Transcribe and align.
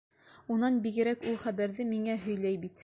Унан 0.55 0.79
бигерәк, 0.87 1.29
ул 1.33 1.39
хәбәрҙе 1.45 1.89
миңә 1.93 2.21
һөйләй 2.27 2.63
бит. 2.67 2.77